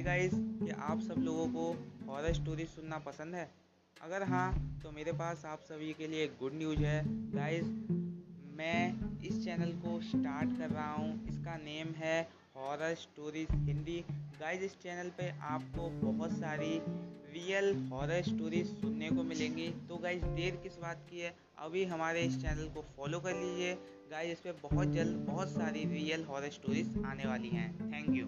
[0.00, 1.64] आप सब लोगों को
[2.06, 3.50] हॉरर स्टोरी सुनना पसंद है?
[4.02, 7.64] अगर हाँ तो मेरे पास आप सभी के लिए गुड न्यूज़ है। गाइस
[8.56, 14.04] मैं इस चैनल को स्टार्ट कर रहा हूँ। इसका नेम है हॉरर स्टोरीज हिंदी
[14.40, 16.80] गाइस इस चैनल पे आपको बहुत सारी
[17.34, 21.34] रियल हॉरर स्टोरीज सुनने को मिलेंगी। तो गाइस देर किस बात की है?
[21.58, 23.74] अभी हमारे इस चैनल को फॉलो कर लीजिए।
[24.10, 28.26] गाइस इस पर बहुत जल्द बहुत सारी रियल हॉरर स्टोरीज आने वाली हैं। Thank you